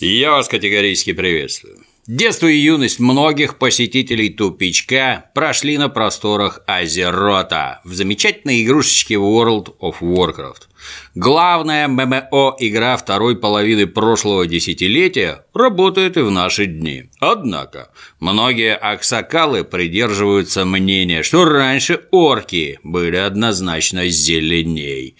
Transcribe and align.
Я 0.00 0.32
вас 0.32 0.48
категорически 0.48 1.12
приветствую. 1.12 1.84
Детство 2.06 2.46
и 2.46 2.56
юность 2.56 3.00
многих 3.00 3.58
посетителей 3.58 4.30
тупичка 4.30 5.26
прошли 5.34 5.76
на 5.76 5.90
просторах 5.90 6.62
Азерота 6.66 7.82
в 7.84 7.92
замечательной 7.92 8.64
игрушечке 8.64 9.16
World 9.16 9.76
of 9.78 9.96
Warcraft. 10.00 10.69
Главная 11.14 11.88
ММО-игра 11.88 12.96
второй 12.96 13.36
половины 13.36 13.86
прошлого 13.86 14.46
десятилетия 14.46 15.44
работает 15.54 16.16
и 16.16 16.20
в 16.20 16.30
наши 16.30 16.66
дни. 16.66 17.10
Однако, 17.18 17.90
многие 18.20 18.74
аксакалы 18.74 19.64
придерживаются 19.64 20.64
мнения, 20.64 21.22
что 21.22 21.44
раньше 21.44 22.02
орки 22.10 22.78
были 22.82 23.16
однозначно 23.16 24.08
зеленей. 24.08 25.16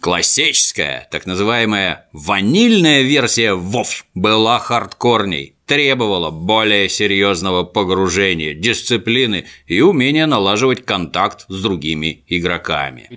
Классическая, 0.00 1.08
так 1.10 1.26
называемая 1.26 2.08
ванильная 2.12 3.02
версия 3.02 3.54
WoW 3.56 4.04
была 4.14 4.58
хардкорней, 4.58 5.56
требовала 5.72 6.30
более 6.30 6.86
серьезного 6.90 7.62
погружения, 7.62 8.52
дисциплины 8.52 9.46
и 9.66 9.80
умения 9.80 10.26
налаживать 10.26 10.84
контакт 10.84 11.46
с 11.48 11.62
другими 11.62 12.24
игроками. 12.26 13.08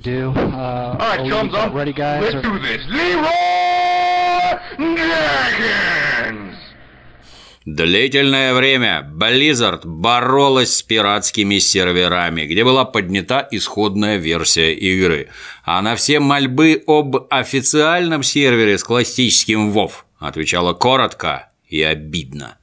Длительное 7.66 8.54
время 8.54 9.06
Blizzard 9.14 9.82
боролась 9.84 10.78
с 10.78 10.82
пиратскими 10.82 11.58
серверами, 11.58 12.46
где 12.46 12.64
была 12.64 12.86
поднята 12.86 13.46
исходная 13.52 14.16
версия 14.16 14.74
игры, 14.74 15.28
а 15.66 15.82
на 15.82 15.98
все 15.98 16.22
мольбы 16.22 16.82
об 16.88 17.18
официальном 17.30 18.24
сервере 18.24 18.78
с 18.78 18.84
классическим 18.86 19.72
WoW 19.72 19.92
отвечала 20.20 20.74
коротко 20.74 21.50
и 21.68 21.82
обидно. 21.82 22.58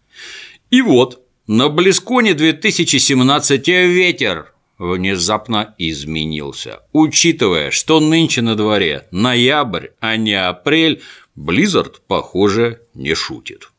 И 0.70 0.80
вот, 0.82 1.26
на 1.46 1.68
Близконе 1.68 2.34
2017 2.34 3.68
ветер 3.68 4.52
внезапно 4.78 5.74
изменился. 5.78 6.80
Учитывая, 6.92 7.70
что 7.70 8.00
нынче 8.00 8.42
на 8.42 8.54
дворе 8.54 9.06
ноябрь, 9.10 9.88
а 10.00 10.16
не 10.16 10.34
апрель, 10.34 11.02
Blizzard, 11.36 11.96
похоже, 12.06 12.82
не 12.94 13.14
шутит. 13.14 13.71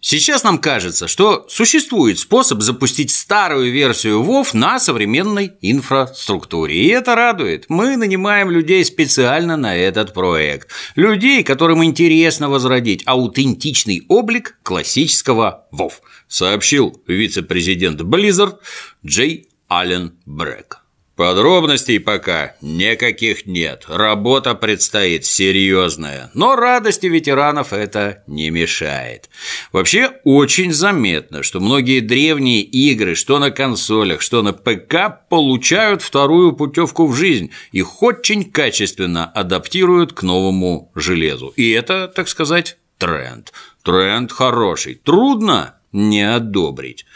Сейчас 0.00 0.44
нам 0.44 0.58
кажется, 0.58 1.06
что 1.06 1.46
существует 1.48 2.18
способ 2.18 2.62
запустить 2.62 3.10
старую 3.10 3.70
версию 3.70 4.22
WoW 4.22 4.46
на 4.54 4.80
современной 4.80 5.52
инфраструктуре. 5.60 6.74
И 6.74 6.88
это 6.88 7.14
радует. 7.14 7.66
Мы 7.68 7.96
нанимаем 7.96 8.50
людей 8.50 8.82
специально 8.84 9.58
на 9.58 9.76
этот 9.76 10.14
проект. 10.14 10.68
Людей, 10.96 11.42
которым 11.42 11.84
интересно 11.84 12.48
возродить 12.48 13.02
аутентичный 13.04 14.04
облик 14.08 14.56
классического 14.62 15.66
WoW, 15.70 15.92
сообщил 16.28 17.02
вице-президент 17.06 18.00
Blizzard 18.00 18.56
Джей 19.04 19.48
Аллен 19.68 20.14
Брэк. 20.24 20.79
Подробностей 21.20 22.00
пока 22.00 22.54
никаких 22.62 23.44
нет, 23.44 23.84
работа 23.88 24.54
предстоит 24.54 25.26
серьезная, 25.26 26.30
но 26.32 26.56
радости 26.56 27.08
ветеранов 27.08 27.74
это 27.74 28.22
не 28.26 28.48
мешает. 28.48 29.28
Вообще 29.70 30.12
очень 30.24 30.72
заметно, 30.72 31.42
что 31.42 31.60
многие 31.60 32.00
древние 32.00 32.62
игры, 32.62 33.16
что 33.16 33.38
на 33.38 33.50
консолях, 33.50 34.22
что 34.22 34.40
на 34.40 34.54
ПК, 34.54 35.28
получают 35.28 36.00
вторую 36.00 36.54
путевку 36.54 37.06
в 37.06 37.14
жизнь, 37.14 37.50
их 37.70 38.02
очень 38.02 38.50
качественно 38.50 39.26
адаптируют 39.26 40.14
к 40.14 40.22
новому 40.22 40.90
железу. 40.94 41.48
И 41.48 41.68
это, 41.68 42.08
так 42.08 42.30
сказать, 42.30 42.78
тренд. 42.96 43.52
Тренд 43.82 44.32
хороший. 44.32 44.94
Трудно 44.94 45.74
не 45.92 46.22
одобрить. 46.22 47.06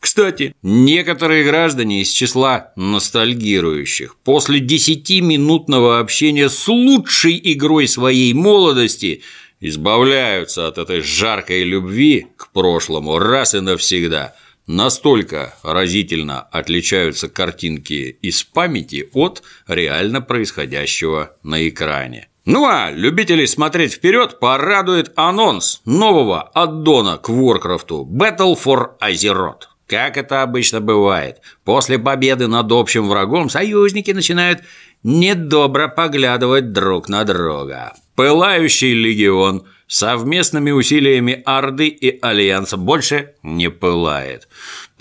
Кстати, 0.00 0.54
некоторые 0.62 1.44
граждане 1.44 2.02
из 2.02 2.10
числа 2.10 2.72
ностальгирующих 2.76 4.16
после 4.22 4.60
10-минутного 4.60 5.98
общения 5.98 6.48
с 6.48 6.68
лучшей 6.68 7.40
игрой 7.42 7.88
своей 7.88 8.34
молодости 8.34 9.22
избавляются 9.60 10.68
от 10.68 10.78
этой 10.78 11.00
жаркой 11.00 11.64
любви 11.64 12.26
к 12.36 12.52
прошлому 12.52 13.18
раз 13.18 13.54
и 13.54 13.60
навсегда. 13.60 14.34
Настолько 14.66 15.56
разительно 15.62 16.40
отличаются 16.40 17.28
картинки 17.28 18.18
из 18.22 18.44
памяти 18.44 19.08
от 19.12 19.42
реально 19.66 20.20
происходящего 20.20 21.36
на 21.42 21.66
экране. 21.68 22.28
Ну 22.46 22.66
а 22.66 22.90
любителей 22.90 23.46
смотреть 23.46 23.94
вперед 23.94 24.38
порадует 24.38 25.12
анонс 25.16 25.80
нового 25.86 26.42
аддона 26.42 27.16
к 27.16 27.30
Warcraft 27.30 28.04
Battle 28.06 28.54
for 28.62 28.98
Azeroth. 29.00 29.62
Как 29.86 30.18
это 30.18 30.42
обычно 30.42 30.82
бывает, 30.82 31.40
после 31.64 31.98
победы 31.98 32.46
над 32.46 32.70
общим 32.70 33.08
врагом 33.08 33.48
союзники 33.48 34.10
начинают 34.10 34.60
недобро 35.02 35.88
поглядывать 35.88 36.72
друг 36.72 37.08
на 37.08 37.24
друга. 37.24 37.94
Пылающий 38.14 38.92
легион 38.92 39.64
совместными 39.86 40.70
усилиями 40.70 41.42
Орды 41.46 41.88
и 41.88 42.18
Альянса 42.20 42.76
больше 42.76 43.34
не 43.42 43.70
пылает. 43.70 44.48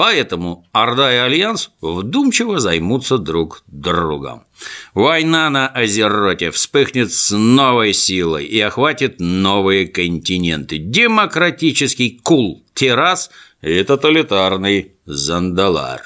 Поэтому 0.04 0.66
Орда 0.74 1.14
и 1.14 1.16
Альянс 1.16 1.72
вдумчиво 1.80 2.60
займутся 2.60 3.18
друг 3.18 3.64
другом. 3.68 4.44
Война 4.94 5.50
на 5.50 5.70
Азероте 5.70 6.52
вспыхнет 6.52 7.14
с 7.14 7.34
новой 7.34 7.94
силой 7.94 8.44
и 8.44 8.60
охватит 8.60 9.22
новые 9.22 9.88
континенты. 9.88 10.78
Демократический 10.78 12.20
Кул-Тирас– 12.22 13.32
и 13.62 13.82
тоталитарный 13.84 14.92
Зандалар. 15.06 16.02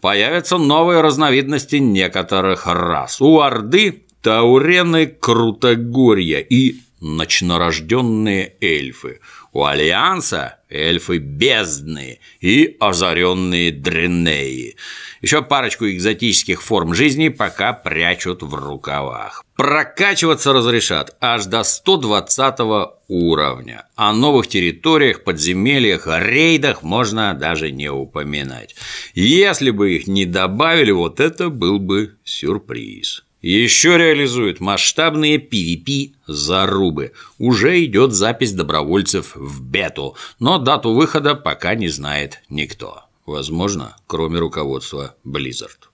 Появятся 0.00 0.58
новые 0.58 1.00
разновидности 1.00 1.76
некоторых 1.76 2.66
рас. 2.66 3.20
У 3.20 3.38
Орды– 3.38 4.02
таурены 4.20 5.06
Крутогорья 5.06 6.40
и 6.40 6.78
ночнорожденные 7.00 8.56
эльфы. 8.60 9.20
У 9.58 9.64
Альянса– 9.64 10.58
эльфы 10.70 11.18
бездны 11.18 12.20
и 12.40 12.76
озаренные 12.78 13.72
дренеи. 13.72 14.76
Еще 15.20 15.42
парочку 15.42 15.88
экзотических 15.88 16.62
форм 16.62 16.94
жизни 16.94 17.28
пока 17.28 17.72
прячут 17.72 18.44
в 18.44 18.54
рукавах. 18.54 19.44
Прокачиваться 19.56 20.52
разрешат 20.52 21.16
аж 21.20 21.46
до 21.46 21.64
120 21.64 22.60
уровня. 23.08 23.84
О 23.96 24.12
новых 24.12 24.46
территориях, 24.46 25.24
подземельях, 25.24 26.06
рейдах 26.06 26.84
можно 26.84 27.34
даже 27.34 27.72
не 27.72 27.90
упоминать. 27.90 28.76
Если 29.14 29.72
бы 29.72 29.96
их 29.96 30.06
не 30.06 30.24
добавили, 30.24 30.92
вот 30.92 31.18
это 31.18 31.48
был 31.48 31.80
бы 31.80 32.16
сюрприз. 32.22 33.24
Еще 33.40 33.96
реализуют 33.98 34.58
масштабные 34.58 35.38
PvP-зарубы. 35.38 37.12
Уже 37.38 37.84
идет 37.84 38.12
запись 38.12 38.52
добровольцев 38.52 39.36
в 39.36 39.62
бету, 39.62 40.16
но 40.40 40.58
дату 40.58 40.92
выхода 40.92 41.36
пока 41.36 41.76
не 41.76 41.88
знает 41.88 42.42
никто. 42.48 43.04
Возможно, 43.26 43.96
кроме 44.06 44.38
руководства 44.40 45.14
Blizzard. 45.24 45.88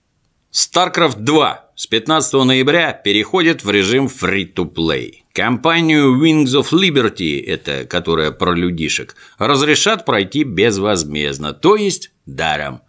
StarCraft 0.53 1.19
2 1.19 1.71
с 1.75 1.87
15 1.88 2.33
ноября 2.44 2.93
переходит 2.93 3.65
в 3.65 3.71
режим 3.71 4.06
free-to-play. 4.06 5.15
Компанию 5.33 6.16
Wings 6.16 6.54
of 6.54 6.71
Liberty, 6.71 7.44
это 7.44 7.84
которая 7.84 8.31
про 8.31 8.54
людишек, 8.54 9.16
разрешат 9.37 10.06
пройти 10.06 10.44
безвозмездно, 10.44 11.53
то 11.53 11.75
есть 11.75 12.12
даром. 12.25 12.83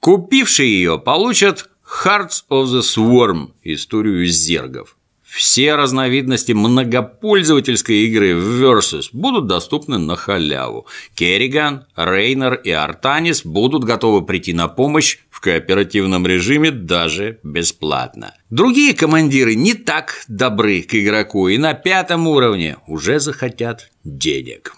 Купившие 0.00 0.70
ее 0.70 0.98
получат 0.98 1.68
Hearts 2.04 2.44
of 2.50 2.66
the 2.66 2.82
Swarm– 2.82 3.52
историю 3.62 4.26
зергов. 4.26 4.96
Все 5.22 5.76
разновидности 5.76 6.52
многопользовательской 6.52 8.06
игры 8.06 8.34
в 8.34 8.62
Versus 8.62 9.08
будут 9.12 9.46
доступны 9.46 9.96
на 9.96 10.14
халяву. 10.14 10.86
Керриган, 11.14 11.86
Рейнер 11.96 12.54
и 12.54 12.70
Артанис 12.70 13.46
будут 13.46 13.84
готовы 13.84 14.26
прийти 14.26 14.52
на 14.52 14.68
помощь 14.68 15.18
в 15.30 15.40
кооперативном 15.40 16.26
режиме 16.26 16.70
даже 16.70 17.38
бесплатно. 17.42 18.34
Другие 18.50 18.94
командиры 18.94 19.54
не 19.54 19.72
так 19.72 20.24
добры 20.28 20.82
к 20.82 20.94
игроку 20.94 21.48
и 21.48 21.56
на 21.56 21.72
пятом 21.72 22.26
уровне 22.28 22.76
уже 22.86 23.20
захотят 23.20 23.90
денег. 24.04 24.74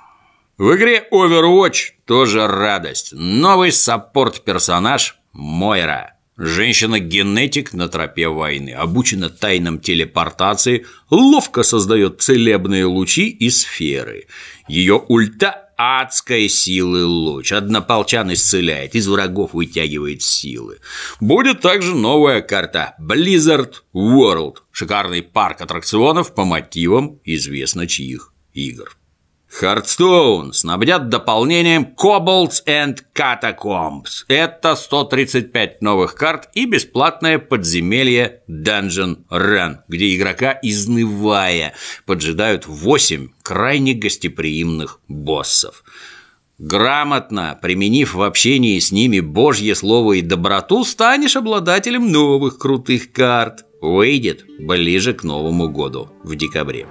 В 0.56 0.76
игре 0.76 1.06
Overwatch 1.10 1.94
тоже 2.06 2.46
радость. 2.46 3.12
Новый 3.12 3.72
саппорт-персонаж 3.72 5.18
Мойра– 5.32 6.14
Женщина-генетик 6.38 7.72
на 7.72 7.88
тропе 7.88 8.28
войны, 8.28 8.70
обучена 8.70 9.28
тайнам 9.28 9.80
телепортации, 9.80 10.86
ловко 11.10 11.64
создает 11.64 12.22
целебные 12.22 12.84
лучи 12.84 13.28
и 13.28 13.50
сферы. 13.50 14.28
Ее 14.68 15.02
ульта 15.08 15.68
адской 15.76 16.48
силы 16.48 17.04
луч. 17.04 17.50
Однополчан 17.50 18.32
исцеляет, 18.32 18.94
из 18.94 19.08
врагов 19.08 19.52
вытягивает 19.52 20.22
силы. 20.22 20.78
Будет 21.20 21.60
также 21.60 21.96
новая 21.96 22.40
карта 22.40 22.94
Blizzard 23.00 23.74
World. 23.92 24.58
Шикарный 24.70 25.22
парк 25.22 25.60
аттракционов 25.60 26.36
по 26.36 26.44
мотивам 26.44 27.20
известно 27.24 27.88
чьих 27.88 28.32
игр. 28.54 28.96
Hearthstone 29.60 30.52
снабдят 30.52 31.08
дополнением 31.08 31.88
Kobolds 31.96 32.62
and 32.66 32.98
Catacombs. 33.14 34.24
Это 34.28 34.76
135 34.76 35.82
новых 35.82 36.14
карт 36.14 36.48
и 36.52 36.66
бесплатное 36.66 37.38
подземелье 37.38 38.42
Dungeon 38.48 39.24
Run, 39.30 39.78
где 39.88 40.14
игрока, 40.14 40.58
изнывая, 40.62 41.74
поджидают 42.04 42.66
8 42.66 43.30
крайне 43.42 43.94
гостеприимных 43.94 45.00
боссов. 45.08 45.82
Грамотно 46.58 47.58
применив 47.60 48.14
в 48.14 48.22
общении 48.22 48.78
с 48.78 48.92
ними 48.92 49.20
Божье 49.20 49.74
Слово 49.74 50.14
и 50.14 50.22
доброту, 50.22 50.84
станешь 50.84 51.36
обладателем 51.36 52.12
новых 52.12 52.58
крутых 52.58 53.12
карт. 53.12 53.64
Выйдет 53.80 54.44
ближе 54.58 55.14
к 55.14 55.22
Новому 55.22 55.68
году 55.68 56.10
в 56.24 56.34
декабре. 56.34 56.86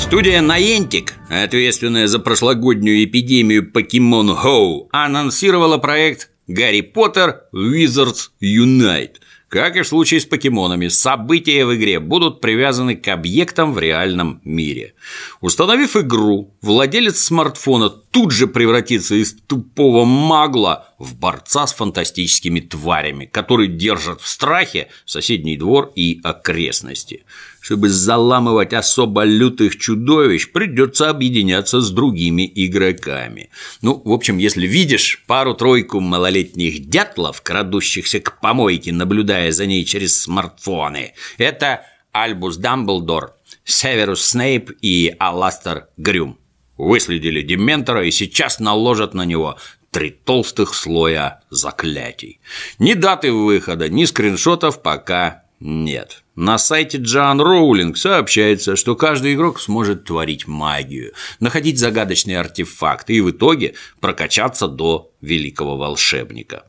Студия 0.00 0.40
Niantic, 0.40 1.10
ответственная 1.28 2.08
за 2.08 2.18
прошлогоднюю 2.18 3.04
эпидемию 3.04 3.70
Pokemon 3.70 4.34
Go, 4.42 4.88
анонсировала 4.92 5.76
проект 5.76 6.30
«Гарри 6.48 6.80
Поттер 6.80 7.42
Wizards 7.54 8.30
Unite», 8.42 9.16
как 9.50 9.76
и 9.76 9.82
в 9.82 9.86
случае 9.86 10.20
с 10.20 10.24
покемонами, 10.24 10.88
события 10.88 11.66
в 11.66 11.74
игре 11.74 12.00
будут 12.00 12.40
привязаны 12.40 12.96
к 12.96 13.06
объектам 13.08 13.74
в 13.74 13.78
реальном 13.78 14.40
мире. 14.44 14.94
Установив 15.40 15.96
игру, 15.96 16.54
владелец 16.62 17.18
смартфона 17.18 17.90
тут 17.90 18.32
же 18.32 18.46
превратится 18.46 19.16
из 19.16 19.34
тупого 19.34 20.04
магла 20.04 20.89
в 21.00 21.16
борца 21.16 21.66
с 21.66 21.72
фантастическими 21.72 22.60
тварями, 22.60 23.24
которые 23.24 23.68
держат 23.68 24.20
в 24.20 24.28
страхе 24.28 24.88
соседний 25.06 25.56
двор 25.56 25.90
и 25.96 26.20
окрестности. 26.22 27.24
Чтобы 27.60 27.88
заламывать 27.88 28.74
особо 28.74 29.24
лютых 29.24 29.78
чудовищ, 29.78 30.52
придется 30.52 31.08
объединяться 31.08 31.80
с 31.80 31.90
другими 31.90 32.50
игроками. 32.54 33.48
Ну, 33.80 34.00
в 34.04 34.12
общем, 34.12 34.36
если 34.36 34.66
видишь 34.66 35.24
пару-тройку 35.26 36.00
малолетних 36.00 36.86
дятлов, 36.86 37.40
крадущихся 37.40 38.20
к 38.20 38.38
помойке, 38.38 38.92
наблюдая 38.92 39.52
за 39.52 39.64
ней 39.64 39.84
через 39.86 40.20
смартфоны, 40.20 41.14
это 41.38 41.82
Альбус 42.12 42.58
Дамблдор, 42.58 43.34
Северус 43.64 44.22
Снейп 44.22 44.70
и 44.82 45.14
Аластер 45.18 45.86
Грюм. 45.96 46.38
Выследили 46.76 47.42
Дементора 47.42 48.06
и 48.06 48.10
сейчас 48.10 48.58
наложат 48.58 49.12
на 49.12 49.24
него 49.24 49.58
три 49.90 50.10
толстых 50.10 50.74
слоя 50.74 51.42
заклятий. 51.50 52.40
Ни 52.78 52.94
даты 52.94 53.32
выхода, 53.32 53.88
ни 53.88 54.04
скриншотов 54.04 54.82
пока 54.82 55.44
нет. 55.58 56.22
На 56.36 56.58
сайте 56.58 56.98
Джоан 56.98 57.40
Роулинг 57.40 57.98
сообщается, 57.98 58.76
что 58.76 58.96
каждый 58.96 59.34
игрок 59.34 59.60
сможет 59.60 60.04
творить 60.04 60.46
магию, 60.46 61.12
находить 61.38 61.78
загадочные 61.78 62.38
артефакты 62.38 63.14
и 63.14 63.20
в 63.20 63.30
итоге 63.30 63.74
прокачаться 64.00 64.68
до 64.68 65.12
великого 65.20 65.76
волшебника. 65.76 66.64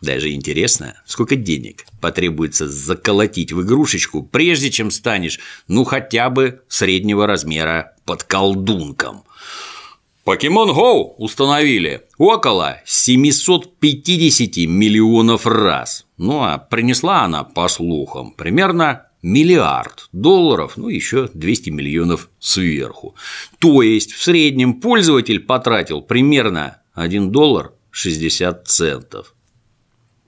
Даже 0.00 0.30
интересно, 0.32 1.02
сколько 1.06 1.36
денег 1.36 1.84
потребуется 2.00 2.68
заколотить 2.68 3.52
в 3.52 3.62
игрушечку, 3.62 4.22
прежде 4.22 4.70
чем 4.70 4.90
станешь, 4.90 5.40
ну, 5.68 5.84
хотя 5.84 6.30
бы 6.30 6.62
среднего 6.68 7.26
размера 7.26 7.96
под 8.04 8.22
колдунком. 8.22 9.24
Покемон 10.26 10.70
Go 10.70 11.14
установили 11.18 12.02
около 12.18 12.80
750 12.84 14.68
миллионов 14.68 15.46
раз. 15.46 16.04
Ну 16.18 16.42
а 16.42 16.58
принесла 16.58 17.22
она, 17.22 17.44
по 17.44 17.68
слухам, 17.68 18.32
примерно 18.32 19.06
миллиард 19.22 20.08
долларов, 20.10 20.72
ну 20.76 20.88
еще 20.88 21.30
200 21.32 21.70
миллионов 21.70 22.28
сверху. 22.40 23.14
То 23.60 23.82
есть 23.82 24.10
в 24.10 24.20
среднем 24.20 24.80
пользователь 24.80 25.38
потратил 25.38 26.02
примерно 26.02 26.78
1 26.94 27.30
доллар 27.30 27.74
60 27.92 28.66
центов. 28.66 29.35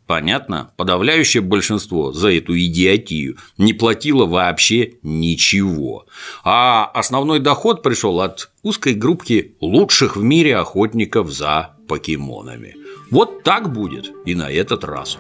Понятно, 0.09 0.71
подавляющее 0.79 1.43
большинство 1.43 2.13
за 2.13 2.33
эту 2.33 2.59
идиотию 2.59 3.37
не 3.59 3.75
платило 3.75 4.25
вообще 4.25 4.95
ничего. 5.03 6.07
А 6.45 6.87
основной 6.95 7.41
доход 7.41 7.83
пришел 7.83 8.23
от 8.23 8.51
узкой 8.63 8.95
группки 8.95 9.55
лучших 9.61 10.17
в 10.17 10.23
мире 10.23 10.57
охотников 10.57 11.31
за 11.31 11.77
покемонами. 11.89 12.75
Вот 13.11 13.43
так 13.43 13.71
будет 13.71 14.11
и 14.25 14.35
на 14.35 14.51
этот 14.51 14.83
раз. 14.83 15.19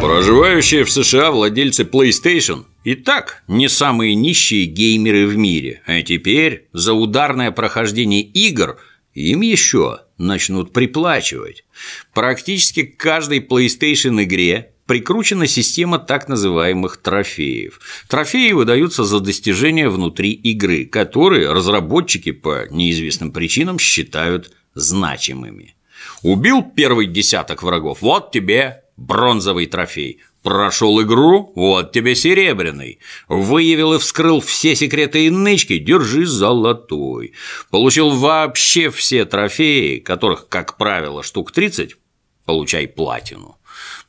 Проживающие 0.00 0.82
в 0.82 0.90
США 0.90 1.30
владельцы 1.30 1.84
PlayStation 1.84 2.64
и 2.82 2.96
так 2.96 3.44
не 3.46 3.68
самые 3.68 4.16
нищие 4.16 4.66
геймеры 4.66 5.28
в 5.28 5.36
мире, 5.36 5.80
а 5.86 6.02
теперь 6.02 6.66
за 6.72 6.92
ударное 6.92 7.52
прохождение 7.52 8.22
игр 8.22 8.78
им 9.14 9.40
еще 9.40 10.00
начнут 10.18 10.72
приплачивать. 10.72 11.64
Практически 12.12 12.82
к 12.82 12.96
каждой 12.96 13.40
PlayStation 13.40 14.22
игре 14.22 14.72
прикручена 14.86 15.46
система 15.46 15.98
так 15.98 16.28
называемых 16.28 16.98
трофеев. 16.98 17.80
Трофеи 18.08 18.52
выдаются 18.52 19.04
за 19.04 19.20
достижения 19.20 19.88
внутри 19.88 20.32
игры, 20.32 20.84
которые 20.84 21.52
разработчики 21.52 22.32
по 22.32 22.66
неизвестным 22.70 23.32
причинам 23.32 23.78
считают 23.78 24.52
значимыми. 24.74 25.74
Убил 26.22 26.62
первый 26.62 27.06
десяток 27.06 27.62
врагов, 27.62 28.02
вот 28.02 28.32
тебе 28.32 28.82
бронзовый 28.96 29.66
трофей. 29.66 30.20
Прошел 30.44 31.00
игру, 31.00 31.52
вот 31.56 31.92
тебе 31.92 32.14
серебряный. 32.14 32.98
Выявил 33.28 33.94
и 33.94 33.98
вскрыл 33.98 34.42
все 34.42 34.76
секреты 34.76 35.24
и 35.24 35.30
нычки, 35.30 35.78
держи 35.78 36.26
золотой. 36.26 37.32
Получил 37.70 38.10
вообще 38.10 38.90
все 38.90 39.24
трофеи, 39.24 40.00
которых, 40.00 40.48
как 40.50 40.76
правило, 40.76 41.22
штук 41.22 41.50
30, 41.50 41.96
получай 42.44 42.86
платину. 42.86 43.56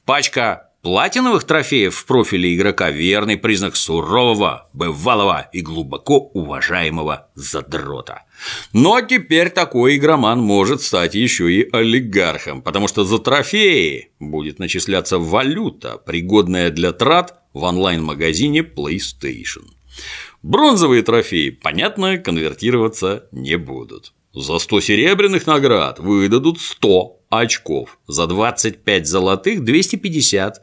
Пачка 0.04 0.65
платиновых 0.86 1.46
трофеев 1.46 1.96
в 1.96 2.06
профиле 2.06 2.56
игрока– 2.56 2.92
верный 2.92 3.38
признак 3.38 3.76
сурового, 3.76 4.70
бывалого 4.72 5.50
и 5.52 5.62
глубоко 5.62 6.20
уважаемого 6.20 7.28
задрота. 7.34 8.26
Но 8.72 9.02
теперь 9.02 9.50
такой 9.50 9.98
игроман 9.98 10.40
может 10.40 10.84
стать 10.84 11.16
еще 11.16 11.52
и 11.52 11.68
олигархом, 11.72 12.62
потому 12.62 12.88
что 12.88 13.04
за 13.04 13.18
трофеи 13.18 14.12
будет 14.20 14.60
начисляться 14.60 15.18
валюта, 15.18 15.98
пригодная 15.98 16.70
для 16.70 16.92
трат 16.92 17.40
в 17.54 17.64
онлайн-магазине 17.64 18.60
PlayStation. 18.60 19.66
Бронзовые 20.44 21.02
трофеи, 21.02 21.50
понятно, 21.50 22.20
конвертироваться 22.20 23.28
не 23.32 23.58
будут. 23.58 24.14
За 24.36 24.60
100 24.60 24.82
серебряных 24.82 25.48
наград 25.48 25.98
выдадут 25.98 26.62
100 26.62 27.15
очков, 27.30 27.98
за 28.08 28.28
25 28.28 29.08
золотых– 29.08 29.64
250, 29.66 30.62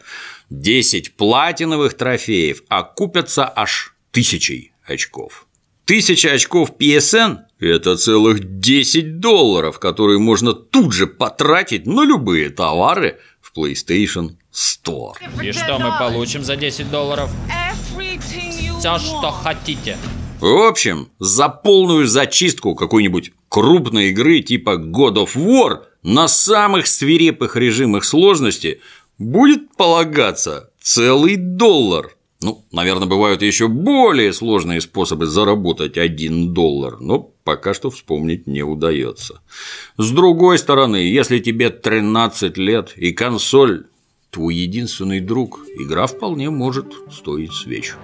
10 0.51 1.17
платиновых 1.17 1.95
трофеев 1.95 2.63
окупятся 2.69 3.51
аж 3.55 3.95
тысячей 4.11 4.73
очков. 4.85 5.47
Тысяча 5.85 6.33
очков 6.33 6.73
PSN– 6.79 7.39
это 7.59 7.97
целых 7.97 8.61
10 8.61 9.19
долларов, 9.19 9.79
которые 9.79 10.19
можно 10.19 10.53
тут 10.53 10.93
же 10.93 11.07
потратить 11.07 11.87
на 11.87 12.05
любые 12.05 12.51
товары 12.51 13.19
в 13.41 13.57
PlayStation 13.57 14.37
Store. 14.53 15.15
И 15.43 15.53
что 15.53 15.79
мы 15.79 15.91
получим 15.99 16.45
за 16.45 16.57
10 16.57 16.91
долларов? 16.91 17.31
Все, 18.79 18.99
что 18.99 19.31
хотите. 19.31 19.97
В 20.41 20.67
общем, 20.67 21.09
за 21.19 21.49
полную 21.49 22.07
зачистку 22.07 22.75
какой-нибудь 22.75 23.33
крупной 23.49 24.09
игры 24.09 24.41
типа 24.41 24.77
God 24.77 25.15
of 25.15 25.37
War 25.37 25.85
на 26.03 26.29
самых 26.29 26.87
свирепых 26.87 27.57
режимах 27.57 28.05
сложности 28.05 28.81
будет 29.19 29.75
полагаться 29.77 30.71
целый 30.81 31.37
доллар– 31.37 32.17
ну, 32.43 32.65
наверное, 32.73 33.07
бывают 33.07 33.41
еще 33.41 33.69
более 33.69 34.33
сложные 34.33 34.81
способы 34.81 35.27
заработать 35.27 35.97
один 35.97 36.53
доллар, 36.53 36.99
но 37.01 37.21
пока 37.45 37.73
что 37.73 37.91
вспомнить 37.91 38.49
не 38.49 38.65
удается. 38.65 39.41
С 39.97 40.11
другой 40.11 40.59
стороны, 40.59 40.97
если 40.97 41.39
тебе 41.39 41.71
13 41.71 42.57
лет 42.59 42.95
и 42.97 43.13
консоль 43.13 43.87
твой 44.31 44.57
единственный 44.57 45.21
друг, 45.21 45.61
игра 45.79 46.07
вполне 46.07 46.51
может 46.51 46.93
стоить 47.13 47.53
свеч. 47.53 47.95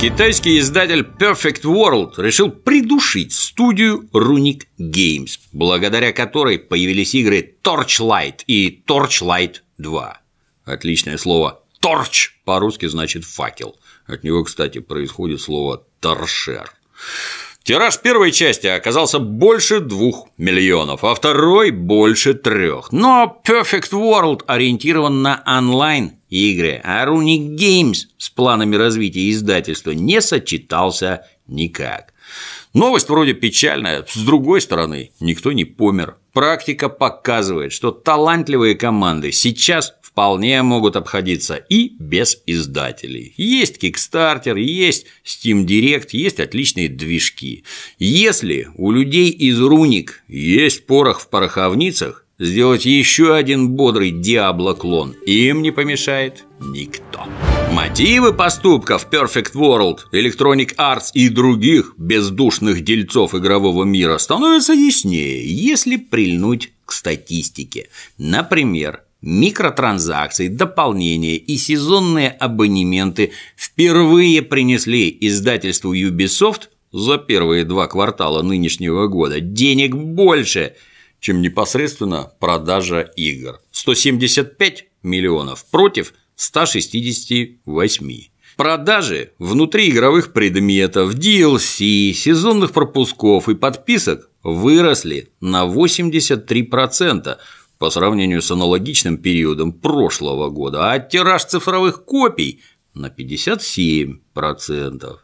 Китайский 0.00 0.58
издатель 0.58 1.00
Perfect 1.00 1.62
World 1.62 2.14
решил 2.18 2.50
придушить 2.50 3.32
студию 3.32 4.08
Runic 4.12 4.64
Games, 4.78 5.38
благодаря 5.52 6.12
которой 6.12 6.58
появились 6.58 7.14
игры 7.14 7.54
Torchlight 7.62 8.40
и 8.46 8.82
Torchlight 8.86 9.56
2. 9.78 10.20
Отличное 10.66 11.16
слово 11.16 11.62
Торч 11.80 12.34
по-русски 12.44 12.86
значит 12.86 13.24
факел. 13.24 13.76
От 14.06 14.24
него, 14.24 14.44
кстати, 14.44 14.78
происходит 14.78 15.40
слово 15.40 15.84
торшер. 16.00 16.70
Тираж 17.64 17.98
первой 17.98 18.30
части 18.30 18.66
оказался 18.66 19.18
больше 19.18 19.80
двух 19.80 20.28
миллионов, 20.36 21.02
а 21.02 21.14
второй– 21.14 21.70
больше 21.72 22.34
трех. 22.34 22.92
Но 22.92 23.40
Perfect 23.42 23.92
World 23.92 24.42
ориентирован 24.46 25.22
на 25.22 25.42
онлайн-игры, 25.46 26.82
а 26.84 27.06
Runic 27.06 27.56
Games 27.56 27.96
с 28.18 28.28
планами 28.28 28.76
развития 28.76 29.30
издательства 29.30 29.92
не 29.92 30.20
сочетался 30.20 31.24
никак. 31.46 32.12
Новость 32.74 33.08
вроде 33.08 33.32
печальная, 33.32 34.04
с 34.06 34.18
другой 34.18 34.60
стороны, 34.60 35.12
никто 35.18 35.50
не 35.52 35.64
помер. 35.64 36.16
Практика 36.34 36.90
показывает, 36.90 37.72
что 37.72 37.92
талантливые 37.92 38.74
команды 38.74 39.32
сейчас 39.32 39.94
вполне 40.14 40.62
могут 40.62 40.94
обходиться 40.94 41.56
и 41.56 41.96
без 41.98 42.40
издателей. 42.46 43.34
Есть 43.36 43.82
Kickstarter, 43.82 44.56
есть 44.56 45.06
Steam 45.24 45.66
Direct, 45.66 46.10
есть 46.12 46.38
отличные 46.38 46.88
движки. 46.88 47.64
Если 47.98 48.68
у 48.76 48.92
людей 48.92 49.30
из 49.30 49.60
руник 49.60 50.22
есть 50.28 50.86
порох 50.86 51.18
в 51.18 51.28
пороховницах, 51.28 52.26
сделать 52.38 52.86
еще 52.86 53.34
один 53.34 53.70
бодрый 53.70 54.12
Диабло-клон 54.12 55.16
им 55.26 55.62
не 55.62 55.72
помешает 55.72 56.44
никто. 56.60 57.24
Мотивы 57.72 58.32
поступков 58.32 59.08
Perfect 59.10 59.54
World, 59.54 59.98
Electronic 60.12 60.76
Arts 60.76 61.10
и 61.12 61.28
других 61.28 61.94
бездушных 61.96 62.84
дельцов 62.84 63.34
игрового 63.34 63.82
мира 63.82 64.18
становятся 64.18 64.74
яснее, 64.74 65.44
если 65.44 65.96
прильнуть 65.96 66.70
к 66.84 66.92
статистике. 66.92 67.88
Например, 68.16 69.03
микротранзакции, 69.24 70.48
дополнения 70.48 71.36
и 71.36 71.56
сезонные 71.56 72.28
абонементы 72.28 73.32
впервые 73.56 74.42
принесли 74.42 75.16
издательству 75.20 75.94
Ubisoft 75.94 76.68
за 76.92 77.16
первые 77.18 77.64
два 77.64 77.86
квартала 77.86 78.42
нынешнего 78.42 79.08
года 79.08 79.40
денег 79.40 79.94
больше, 79.96 80.74
чем 81.20 81.40
непосредственно 81.40 82.32
продажа 82.38 83.00
игр. 83.16 83.60
175 83.72 84.84
миллионов 85.02 85.64
против 85.70 86.12
168. 86.36 88.20
Продажи 88.56 89.32
внутриигровых 89.38 90.32
предметов, 90.32 91.14
DLC, 91.14 92.12
сезонных 92.12 92.72
пропусков 92.72 93.48
и 93.48 93.54
подписок 93.54 94.30
выросли 94.44 95.30
на 95.40 95.64
83% 95.64 97.36
по 97.84 97.90
сравнению 97.90 98.40
с 98.40 98.50
аналогичным 98.50 99.18
периодом 99.18 99.70
прошлого 99.70 100.48
года, 100.48 100.90
а 100.90 100.98
тираж 100.98 101.44
цифровых 101.44 102.06
копий 102.06 102.62
на 102.94 103.08
57%. 103.08 105.16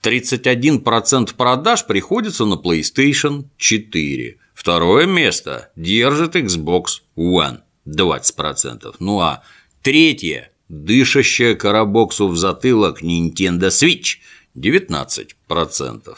31% 0.00 1.34
продаж 1.34 1.86
приходится 1.86 2.44
на 2.44 2.54
PlayStation 2.54 3.46
4. 3.56 4.38
Второе 4.54 5.06
место 5.06 5.72
держит 5.74 6.36
Xbox 6.36 7.00
One 7.16 7.62
20%. 7.88 8.94
Ну 9.00 9.18
а 9.18 9.42
Третье. 9.82 10.52
Дышащая 10.68 11.56
коробоксу 11.56 12.28
в 12.28 12.36
затылок 12.36 13.02
Nintendo 13.02 13.70
Switch 13.70 14.18
19%. 14.56 16.16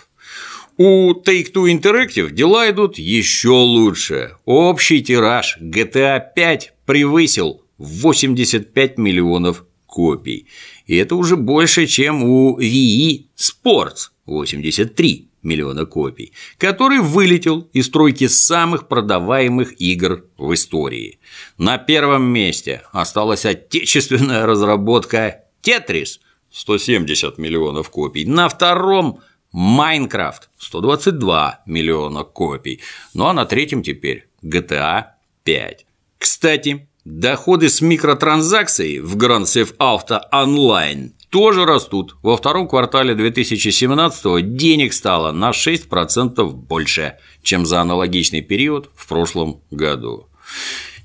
У 0.77 1.13
Take-Two 1.13 1.71
Interactive 1.73 2.31
дела 2.31 2.71
идут 2.71 2.99
еще 2.99 3.51
лучше. 3.51 4.37
Общий 4.45 5.03
тираж 5.03 5.59
GTA 5.61 6.21
5 6.35 6.73
превысил 6.87 7.63
85 7.79 8.99
миллионов 8.99 9.65
копий. 9.87 10.47
И 10.87 10.97
это 10.97 11.15
уже 11.17 11.37
больше, 11.37 11.87
чем 11.87 12.23
у 12.23 12.59
Wii 12.59 13.27
Sports 13.37 14.11
83 14.27 15.29
миллиона 15.43 15.85
копий, 15.85 16.33
который 16.57 17.01
вылетел 17.01 17.69
из 17.73 17.91
тройки 17.91 18.29
самых 18.29 18.89
продаваемых 18.89 19.81
игр 19.81 20.25
в 20.39 20.55
истории. 20.55 21.19
На 21.59 21.79
первом 21.79 22.25
месте 22.25 22.83
осталась 22.93 23.45
отечественная 23.45 24.47
разработка 24.47 25.45
Tetris 25.63 26.21
170 26.51 27.39
миллионов 27.39 27.91
копий, 27.91 28.25
на 28.25 28.49
втором 28.49 29.21
Майнкрафт 29.53 30.49
122 30.59 31.61
миллиона 31.67 32.25
копий, 32.25 32.81
ну 33.13 33.27
а 33.27 33.35
на 33.35 33.45
третьем 33.45 33.83
теперь 33.83 34.29
GTA 34.43 35.05
5. 35.45 35.87
Кстати, 36.19 36.89
доходы 37.05 37.69
с 37.69 37.83
микротранзакций 37.83 39.01
в 39.01 39.17
Grand 39.17 39.45
Theft 39.45 39.77
Auto 39.77 40.21
Online 40.33 41.11
тоже 41.29 41.67
растут. 41.67 42.17
Во 42.23 42.37
втором 42.37 42.67
квартале 42.67 43.15
2017 43.15 44.57
денег 44.57 44.95
стало 44.95 45.33
на 45.33 45.51
6% 45.51 46.51
больше, 46.51 47.19
чем 47.43 47.67
за 47.67 47.83
аналогичный 47.83 48.41
период 48.41 48.91
в 48.95 49.07
прошлом 49.07 49.61
году. 49.71 50.29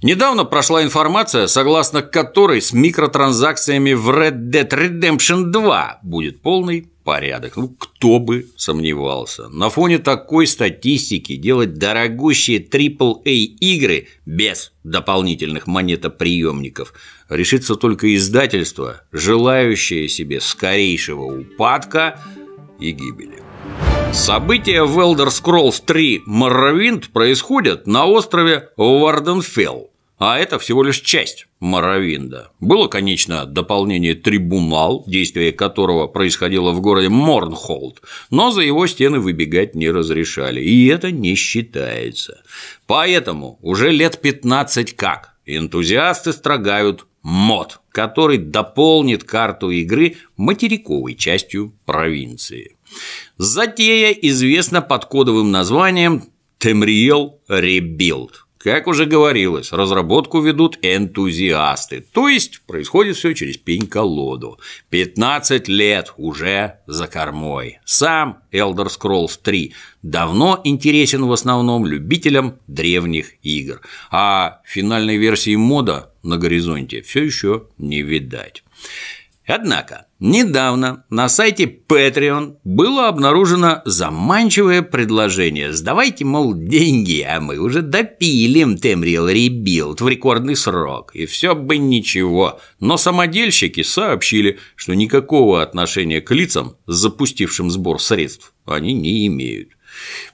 Недавно 0.03 0.45
прошла 0.45 0.83
информация, 0.83 1.47
согласно 1.47 2.01
которой 2.01 2.61
с 2.61 2.71
микротранзакциями 2.71 3.93
в 3.93 4.09
Red 4.09 4.51
Dead 4.51 4.69
Redemption 4.69 5.45
2 5.45 5.99
будет 6.03 6.41
полный 6.41 6.89
порядок. 7.07 7.55
Ну, 7.55 7.69
кто 7.69 8.19
бы 8.19 8.47
сомневался. 8.57 9.47
На 9.47 9.69
фоне 9.69 9.97
такой 9.97 10.45
статистики 10.45 11.37
делать 11.37 11.75
дорогущие 11.75 12.59
AAA 12.59 13.45
игры 13.61 14.09
без 14.25 14.73
дополнительных 14.83 15.67
монетоприемников 15.67 16.93
решится 17.29 17.77
только 17.77 18.13
издательство, 18.13 19.03
желающее 19.13 20.09
себе 20.09 20.41
скорейшего 20.41 21.23
упадка 21.23 22.19
и 22.77 22.91
гибели. 22.91 23.41
События 24.11 24.83
в 24.83 24.99
Elder 24.99 25.27
Scrolls 25.27 25.81
3 25.85 26.23
Morrowind 26.27 27.05
происходят 27.13 27.87
на 27.87 28.05
острове 28.05 28.67
Варденфелл, 28.75 29.91
а 30.17 30.39
это 30.39 30.57
всего 30.57 30.83
лишь 30.83 31.01
часть 31.01 31.47
Моровинда. 31.59 32.51
Было, 32.59 32.87
конечно, 32.87 33.45
дополнение 33.45 34.15
«Трибунал», 34.15 35.03
действие 35.07 35.51
которого 35.51 36.07
происходило 36.07 36.71
в 36.71 36.81
городе 36.81 37.09
Морнхолд, 37.09 38.01
но 38.29 38.51
за 38.51 38.61
его 38.61 38.87
стены 38.87 39.19
выбегать 39.19 39.75
не 39.75 39.89
разрешали, 39.89 40.61
и 40.61 40.87
это 40.87 41.11
не 41.11 41.35
считается. 41.35 42.41
Поэтому 42.87 43.59
уже 43.61 43.91
лет 43.91 44.19
15 44.21 44.95
как 44.95 45.35
энтузиасты 45.45 46.33
строгают 46.33 47.05
мод, 47.21 47.79
который 47.89 48.37
дополнит 48.37 49.23
карту 49.23 49.69
игры 49.69 50.17
материковой 50.35 51.15
частью 51.15 51.73
провинции. 51.85 52.75
Затея 53.37 54.11
известна 54.11 54.81
под 54.81 55.05
кодовым 55.05 55.51
названием 55.51 56.23
Темриел 56.57 57.39
Rebuild. 57.49 58.46
Как 58.57 58.87
уже 58.87 59.05
говорилось, 59.05 59.71
разработку 59.71 60.41
ведут 60.41 60.79
энтузиасты, 60.81 62.01
то 62.01 62.27
есть 62.27 62.61
происходит 62.65 63.15
все 63.15 63.33
через 63.33 63.57
пень-колоду. 63.57 64.59
15 64.89 65.67
лет 65.67 66.13
уже 66.17 66.79
за 66.87 67.07
кормой. 67.07 67.79
Сам 67.85 68.39
Elder 68.51 68.87
Scrolls 68.87 69.39
3 69.41 69.73
давно 70.01 70.59
интересен 70.63 71.25
в 71.25 71.31
основном 71.31 71.85
любителям 71.85 72.57
древних 72.67 73.33
игр, 73.43 73.81
а 74.09 74.61
финальной 74.65 75.17
версии 75.17 75.55
мода 75.55 76.11
на 76.23 76.37
горизонте 76.37 77.01
все 77.01 77.23
еще 77.23 77.67
не 77.77 78.01
видать. 78.01 78.63
Однако, 79.47 80.07
недавно 80.19 81.05
на 81.09 81.29
сайте 81.29 81.63
Patreon 81.87 82.57
было 82.65 83.07
обнаружено 83.07 83.81
заманчивое 83.85 84.81
предложение 84.81 85.71
«Сдавайте, 85.71 86.25
мол, 86.25 86.53
деньги, 86.53 87.21
а 87.21 87.39
мы 87.39 87.57
уже 87.57 87.81
допилим 87.81 88.75
Temriel 88.75 89.33
Rebuild 89.33 90.03
в 90.03 90.07
рекордный 90.09 90.57
срок, 90.57 91.15
и 91.15 91.25
все 91.25 91.55
бы 91.55 91.77
ничего». 91.77 92.59
Но 92.81 92.97
самодельщики 92.97 93.83
сообщили, 93.83 94.59
что 94.75 94.93
никакого 94.93 95.61
отношения 95.61 96.19
к 96.19 96.31
лицам, 96.31 96.75
запустившим 96.85 97.71
сбор 97.71 98.01
средств, 98.01 98.53
они 98.65 98.93
не 98.93 99.27
имеют. 99.27 99.76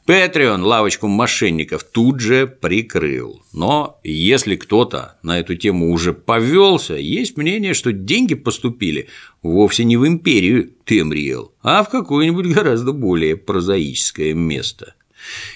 Patreon 0.07 0.61
лавочку 0.61 1.07
мошенников 1.07 1.83
тут 1.83 2.19
же 2.19 2.47
прикрыл. 2.47 3.41
Но 3.53 3.99
если 4.03 4.55
кто-то 4.55 5.17
на 5.23 5.39
эту 5.39 5.55
тему 5.55 5.91
уже 5.91 6.13
повелся, 6.13 6.95
есть 6.95 7.37
мнение, 7.37 7.73
что 7.73 7.91
деньги 7.91 8.35
поступили 8.35 9.07
вовсе 9.41 9.83
не 9.83 9.97
в 9.97 10.07
империю 10.07 10.71
Темриел, 10.85 11.53
а 11.61 11.83
в 11.83 11.89
какое-нибудь 11.89 12.47
гораздо 12.47 12.91
более 12.91 13.37
прозаическое 13.37 14.33
место. 14.33 14.95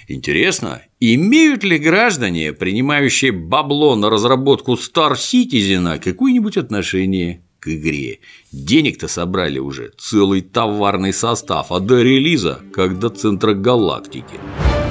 Интересно, 0.08 0.82
имеют 1.00 1.64
ли 1.64 1.78
граждане, 1.78 2.54
принимающие 2.54 3.32
бабло 3.32 3.96
на 3.96 4.10
разработку 4.10 4.74
Star 4.74 5.14
Citizen, 5.14 6.00
какое-нибудь 6.00 6.58
отношение 6.58 7.42
к 7.60 7.68
игре. 7.68 8.20
Денег-то 8.52 9.08
собрали 9.08 9.60
уже 9.60 9.92
целый 9.98 10.42
товарный 10.42 11.14
состав, 11.14 11.72
а 11.72 11.80
до 11.80 12.02
релиза, 12.02 12.60
как 12.74 12.98
до 13.00 13.10
центра 13.10 13.54
галактики. 13.54 14.40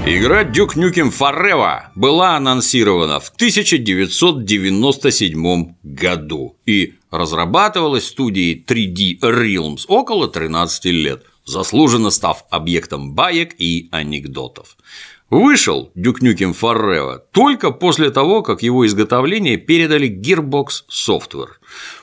Игра 0.07 0.45
Duke 0.45 0.77
Nukem 0.77 1.11
Forever 1.11 1.87
была 1.97 2.37
анонсирована 2.37 3.19
в 3.19 3.31
1997 3.31 5.75
году 5.83 6.57
и 6.65 6.95
разрабатывалась 7.11 8.07
студией 8.07 8.65
3D 8.65 9.19
Realms 9.21 9.85
около 9.89 10.29
13 10.29 10.85
лет, 10.87 11.25
заслуженно 11.45 12.11
став 12.11 12.45
объектом 12.51 13.15
баек 13.15 13.57
и 13.59 13.89
анекдотов. 13.91 14.77
Вышел 15.29 15.91
Duke 15.97 16.21
Nukem 16.23 16.57
Forever 16.57 17.19
только 17.33 17.73
после 17.73 18.11
того, 18.11 18.43
как 18.43 18.63
его 18.63 18.87
изготовление 18.87 19.57
передали 19.57 20.09
Gearbox 20.09 20.85
Software. 20.89 21.57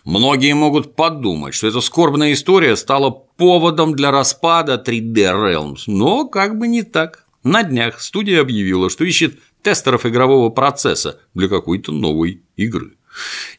Многие 0.03 0.53
могут 0.53 0.95
подумать, 0.95 1.53
что 1.53 1.67
эта 1.67 1.79
скорбная 1.79 2.33
история 2.33 2.75
стала 2.75 3.09
поводом 3.09 3.95
для 3.95 4.11
распада 4.11 4.81
3D 4.85 5.13
Realms, 5.13 5.83
но 5.87 6.27
как 6.27 6.57
бы 6.57 6.67
не 6.67 6.83
так. 6.83 7.25
На 7.43 7.63
днях 7.63 8.01
студия 8.01 8.41
объявила, 8.41 8.89
что 8.89 9.05
ищет 9.05 9.39
тестеров 9.61 10.05
игрового 10.05 10.49
процесса 10.49 11.19
для 11.33 11.47
какой-то 11.47 11.91
новой 11.91 12.41
игры. 12.57 12.97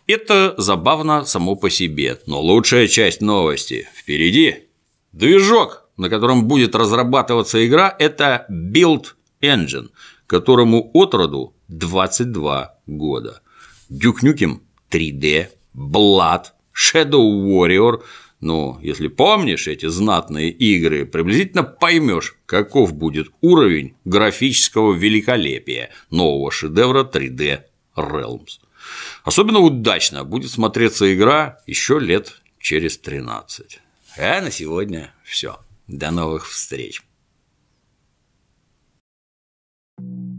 Это 0.07 0.55
забавно 0.59 1.25
само 1.25 1.55
по 1.57 1.71
себе, 1.71 2.21
но 2.27 2.41
лучшая 2.41 2.89
часть 2.89 3.21
новости 3.21 3.89
впереди. 3.95 4.69
Движок, 5.13 5.89
на 5.97 6.11
котором 6.11 6.47
будет 6.47 6.75
разрабатываться 6.75 7.65
игра, 7.67 7.95
это 7.99 8.47
Build 8.51 9.15
Engine, 9.41 9.89
которому 10.27 10.91
от 10.93 11.15
роду 11.15 11.55
22 11.69 12.75
года. 12.87 13.41
Nukem 13.91 14.61
3D, 14.91 15.49
Blood, 15.75 16.47
Shadow 16.75 17.45
Warrior, 17.45 18.03
ну, 18.41 18.79
если 18.83 19.09
помнишь 19.09 19.69
эти 19.69 19.87
знатные 19.87 20.51
игры, 20.51 21.07
приблизительно 21.07 21.63
поймешь, 21.63 22.37
каков 22.45 22.93
будет 22.93 23.29
уровень 23.41 23.97
графического 24.05 24.93
великолепия 24.93 25.91
нового 26.11 26.51
шедевра 26.51 27.05
3D 27.05 27.63
Realms. 27.97 28.61
Особенно 29.25 29.61
удачно 29.61 30.25
будет 30.25 30.51
смотреться 30.51 31.13
игра 31.15 31.59
еще 31.67 31.99
лет 31.99 32.43
через 32.59 32.99
13. 32.99 33.81
А 34.19 34.41
на 34.43 34.51
сегодня 34.51 35.15
все. 35.25 35.59
До 35.87 36.11
новых 36.11 36.47
встреч. 36.47 37.03
thank 39.97 40.29
you 40.29 40.34